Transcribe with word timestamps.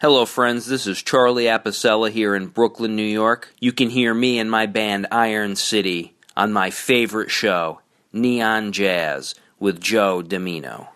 Hello, 0.00 0.24
friends. 0.26 0.66
This 0.66 0.86
is 0.86 1.02
Charlie 1.02 1.46
Apicella 1.46 2.08
here 2.08 2.36
in 2.36 2.46
Brooklyn, 2.46 2.94
New 2.94 3.02
York. 3.02 3.52
You 3.58 3.72
can 3.72 3.90
hear 3.90 4.14
me 4.14 4.38
and 4.38 4.48
my 4.48 4.66
band 4.66 5.08
Iron 5.10 5.56
City 5.56 6.14
on 6.36 6.52
my 6.52 6.70
favorite 6.70 7.32
show, 7.32 7.80
Neon 8.12 8.70
Jazz, 8.70 9.34
with 9.58 9.80
Joe 9.80 10.22
Dimino. 10.22 10.86